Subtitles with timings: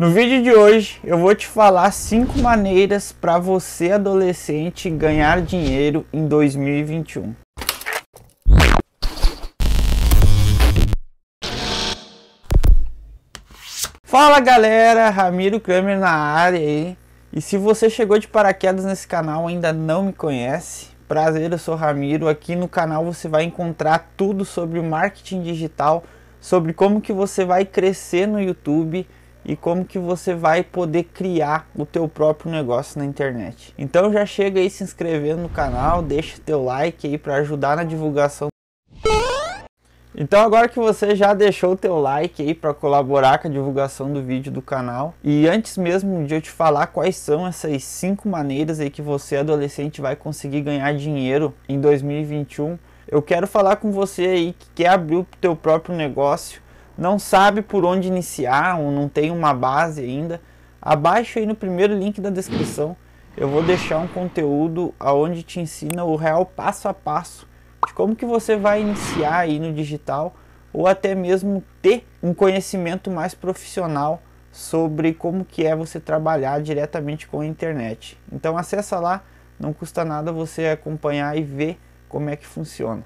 [0.00, 6.06] No vídeo de hoje eu vou te falar cinco maneiras para você adolescente ganhar dinheiro
[6.10, 7.34] em 2021.
[14.02, 16.96] Fala galera, Ramiro Kramer na área aí.
[17.30, 21.74] E se você chegou de paraquedas nesse canal ainda não me conhece, prazer, eu sou
[21.74, 22.26] Ramiro.
[22.26, 26.02] Aqui no canal você vai encontrar tudo sobre marketing digital,
[26.40, 29.06] sobre como que você vai crescer no YouTube
[29.44, 33.74] e como que você vai poder criar o teu próprio negócio na internet.
[33.78, 37.84] Então já chega aí se inscrevendo no canal, deixa teu like aí para ajudar na
[37.84, 38.48] divulgação.
[40.14, 44.12] Então agora que você já deixou o teu like aí para colaborar com a divulgação
[44.12, 48.28] do vídeo do canal e antes mesmo de eu te falar quais são essas cinco
[48.28, 53.92] maneiras aí que você adolescente vai conseguir ganhar dinheiro em 2021, eu quero falar com
[53.92, 56.60] você aí que quer abrir o teu próprio negócio
[57.00, 60.38] não sabe por onde iniciar ou não tem uma base ainda,
[60.82, 62.94] abaixo aí no primeiro link da descrição
[63.34, 67.48] eu vou deixar um conteúdo aonde te ensina o real passo a passo
[67.86, 70.34] de como que você vai iniciar aí no digital
[70.74, 74.20] ou até mesmo ter um conhecimento mais profissional
[74.52, 78.18] sobre como que é você trabalhar diretamente com a internet.
[78.30, 79.22] Então acessa lá,
[79.58, 81.78] não custa nada você acompanhar e ver
[82.10, 83.04] como é que funciona.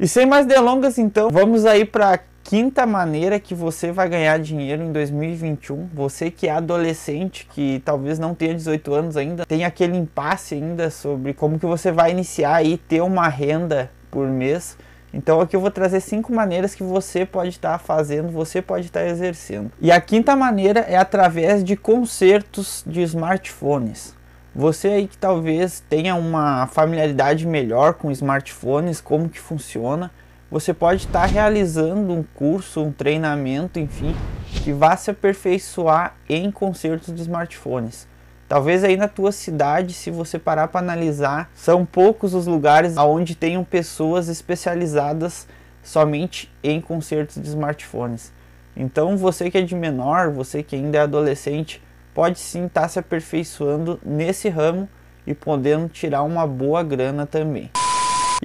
[0.00, 4.80] E sem mais delongas então, vamos aí para quinta maneira que você vai ganhar dinheiro
[4.80, 9.96] em 2021, você que é adolescente, que talvez não tenha 18 anos ainda, tem aquele
[9.96, 14.78] impasse ainda sobre como que você vai iniciar e ter uma renda por mês.
[15.12, 18.86] Então aqui eu vou trazer cinco maneiras que você pode estar tá fazendo, você pode
[18.86, 19.72] estar tá exercendo.
[19.80, 24.14] E a quinta maneira é através de concertos de smartphones.
[24.54, 30.12] Você aí que talvez tenha uma familiaridade melhor com smartphones, como que funciona,
[30.50, 34.14] você pode estar realizando um curso, um treinamento, enfim,
[34.62, 38.06] que vá se aperfeiçoar em concertos de smartphones.
[38.48, 43.34] Talvez aí na tua cidade, se você parar para analisar, são poucos os lugares onde
[43.34, 45.48] tenham pessoas especializadas
[45.82, 48.32] somente em concertos de smartphones.
[48.76, 51.82] Então você que é de menor, você que ainda é adolescente,
[52.14, 54.88] pode sim estar se aperfeiçoando nesse ramo
[55.26, 57.70] e podendo tirar uma boa grana também.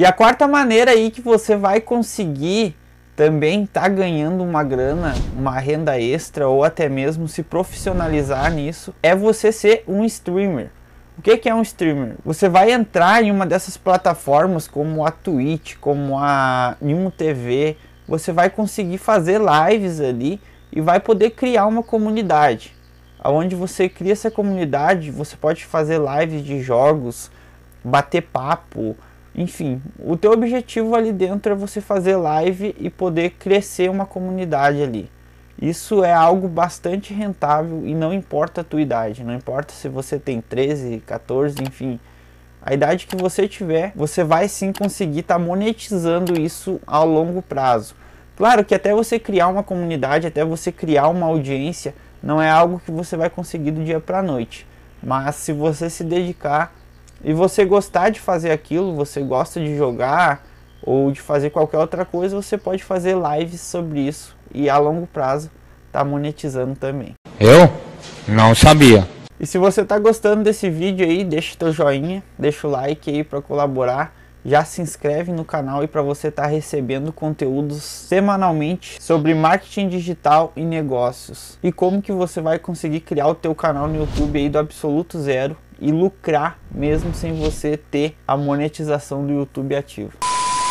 [0.01, 2.75] E a quarta maneira aí que você vai conseguir
[3.15, 9.15] também tá ganhando uma grana, uma renda extra ou até mesmo se profissionalizar nisso é
[9.15, 10.71] você ser um streamer.
[11.19, 12.15] O que, que é um streamer?
[12.25, 18.31] Você vai entrar em uma dessas plataformas como a Twitch, como a Nimo TV, você
[18.31, 20.41] vai conseguir fazer lives ali
[20.71, 22.75] e vai poder criar uma comunidade.
[23.23, 27.29] Onde você cria essa comunidade, você pode fazer lives de jogos,
[27.83, 28.97] bater papo,
[29.33, 34.81] enfim, o teu objetivo ali dentro é você fazer live e poder crescer uma comunidade
[34.81, 35.09] ali.
[35.61, 40.17] Isso é algo bastante rentável e não importa a tua idade, não importa se você
[40.17, 41.99] tem 13, 14, enfim.
[42.61, 47.41] A idade que você tiver, você vai sim conseguir estar tá monetizando isso ao longo
[47.41, 47.95] prazo.
[48.35, 52.81] Claro que até você criar uma comunidade, até você criar uma audiência, não é algo
[52.83, 54.67] que você vai conseguir do dia para a noite.
[55.01, 56.73] Mas se você se dedicar
[57.23, 60.43] e você gostar de fazer aquilo, você gosta de jogar
[60.83, 65.05] ou de fazer qualquer outra coisa, você pode fazer lives sobre isso e a longo
[65.05, 65.49] prazo
[65.91, 67.13] tá monetizando também.
[67.39, 67.71] Eu
[68.27, 69.07] não sabia.
[69.39, 73.23] E se você tá gostando desse vídeo aí, deixa teu joinha, deixa o like aí
[73.23, 74.15] para colaborar.
[74.43, 79.87] Já se inscreve no canal e para você estar tá recebendo conteúdos semanalmente sobre marketing
[79.87, 81.59] digital e negócios.
[81.61, 85.19] E como que você vai conseguir criar o teu canal no YouTube aí do absoluto
[85.19, 90.11] zero e lucrar mesmo sem você ter a monetização do YouTube ativo.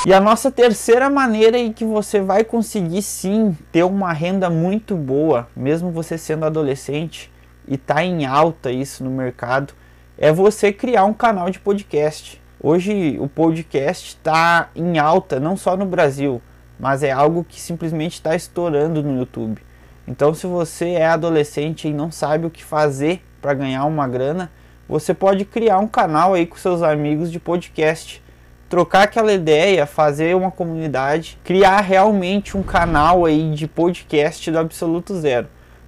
[0.06, 4.97] E a nossa terceira maneira em que você vai conseguir sim ter uma renda muito
[4.97, 7.31] boa, mesmo você sendo adolescente
[7.69, 9.75] e tá em alta isso no mercado,
[10.16, 12.41] é você criar um canal de podcast.
[12.62, 16.41] Hoje o podcast está em alta não só no Brasil,
[16.78, 19.60] mas é algo que simplesmente está estourando no YouTube.
[20.09, 24.50] Então, se você é adolescente e não sabe o que fazer para ganhar uma grana,
[24.90, 28.20] você pode criar um canal aí com seus amigos de podcast,
[28.69, 35.14] trocar aquela ideia, fazer uma comunidade, criar realmente um canal aí de podcast do absoluto
[35.14, 35.46] zero.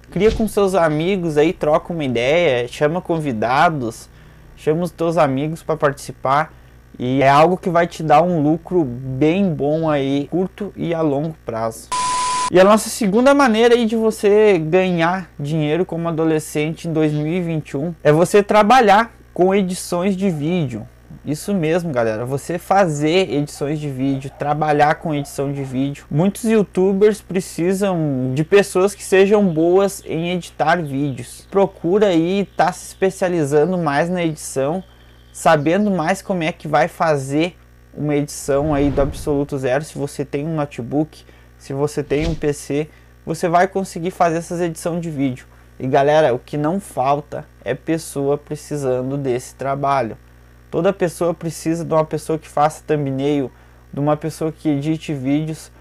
[0.09, 4.07] Cria com seus amigos aí, troca uma ideia, chama convidados,
[4.55, 6.53] chama os teus amigos para participar
[6.97, 11.01] e é algo que vai te dar um lucro bem bom aí, curto e a
[11.01, 11.89] longo prazo.
[12.53, 18.11] E a nossa segunda maneira aí de você ganhar dinheiro como adolescente em 2021 é
[18.11, 20.87] você trabalhar com edições de vídeo.
[21.25, 22.27] Isso mesmo, galera.
[22.27, 26.05] Você fazer edições de vídeo, trabalhar com edição de vídeo.
[26.11, 31.47] Muitos youtubers precisam de pessoas que sejam boas em editar vídeos.
[31.49, 34.83] Procura aí estar tá se especializando mais na edição,
[35.31, 37.57] sabendo mais como é que vai fazer
[37.97, 39.83] uma edição aí do absoluto zero.
[39.83, 41.25] Se você tem um notebook,
[41.63, 42.89] se você tem um PC,
[43.25, 45.45] você vai conseguir fazer essas edições de vídeo.
[45.79, 50.17] E galera, o que não falta é pessoa precisando desse trabalho.
[50.69, 53.49] Toda pessoa precisa de uma pessoa que faça thumbnail,
[53.93, 55.71] de uma pessoa que edite vídeos.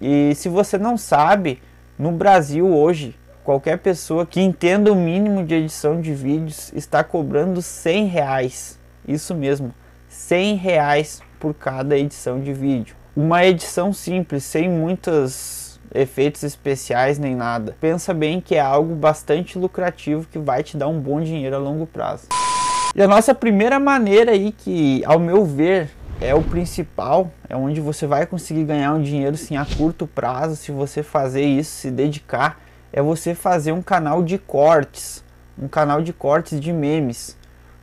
[0.00, 1.60] E se você não sabe,
[1.98, 7.60] no Brasil hoje, qualquer pessoa que entenda o mínimo de edição de vídeos está cobrando
[7.60, 8.78] 100 reais.
[9.06, 9.74] Isso mesmo,
[10.08, 12.95] 100 reais por cada edição de vídeo.
[13.16, 17.74] Uma edição simples, sem muitos efeitos especiais nem nada.
[17.80, 21.58] Pensa bem que é algo bastante lucrativo que vai te dar um bom dinheiro a
[21.58, 22.26] longo prazo.
[22.94, 25.88] E a nossa primeira maneira aí, que ao meu ver
[26.20, 30.54] é o principal, é onde você vai conseguir ganhar um dinheiro sim a curto prazo,
[30.54, 32.60] se você fazer isso, se dedicar,
[32.92, 35.24] é você fazer um canal de cortes,
[35.58, 37.34] um canal de cortes de memes.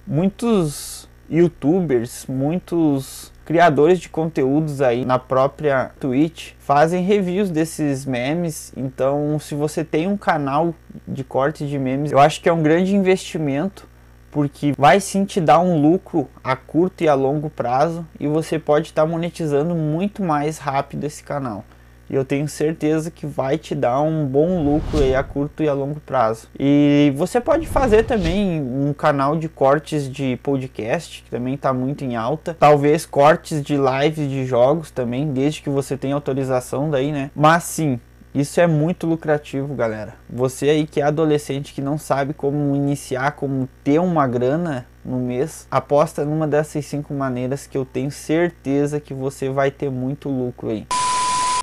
[0.06, 8.72] Muitos youtubers, muitos criadores de conteúdos aí na própria Twitch fazem reviews desses memes.
[8.76, 10.74] Então, se você tem um canal
[11.08, 13.88] de cortes de memes, eu acho que é um grande investimento
[14.32, 18.58] porque vai sim te dar um lucro a curto e a longo prazo e você
[18.58, 21.64] pode estar tá monetizando muito mais rápido esse canal.
[22.10, 25.70] E eu tenho certeza que vai te dar um bom lucro aí a curto e
[25.70, 26.48] a longo prazo.
[26.60, 32.04] E você pode fazer também um canal de cortes de podcast, que também está muito
[32.04, 32.56] em alta.
[32.60, 37.32] Talvez cortes de lives de jogos também, desde que você tenha autorização daí, né?
[37.36, 38.00] Mas sim,
[38.34, 40.16] isso é muito lucrativo, galera.
[40.28, 45.20] Você aí que é adolescente que não sabe como iniciar, como ter uma grana no
[45.20, 50.30] mês, aposta numa dessas cinco maneiras que eu tenho certeza que você vai ter muito
[50.30, 50.88] lucro aí.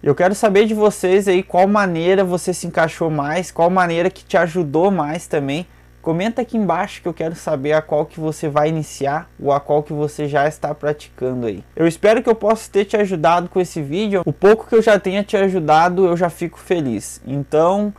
[0.03, 4.25] Eu quero saber de vocês aí qual maneira você se encaixou mais, qual maneira que
[4.25, 5.67] te ajudou mais também
[6.03, 9.61] Comenta aqui embaixo que eu quero saber a qual que você vai iniciar ou a
[9.61, 11.63] qual que você já está praticando aí.
[11.77, 14.23] Eu espero que eu possa ter te ajudado com esse vídeo.
[14.25, 17.21] O pouco que eu já tenha te ajudado, eu já fico feliz.
[17.27, 17.93] Então,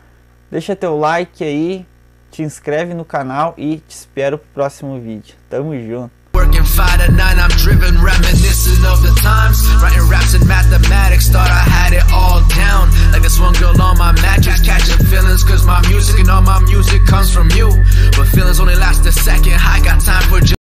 [0.49, 1.85] deixa teu like aí,
[2.31, 5.35] te inscreve no canal e te espero pro próximo vídeo.
[5.47, 6.11] Tamo junto.
[9.21, 9.61] times.
[9.81, 12.91] Writing raps and mathematics, thought I had it all down.
[13.13, 16.59] Like this one girl on my mattress, catching feelings, cause my music and all my
[16.65, 17.69] music comes from you.
[18.17, 20.51] But feelings only last a second, I got time for